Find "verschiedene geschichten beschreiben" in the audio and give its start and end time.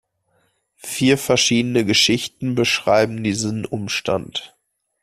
1.15-3.23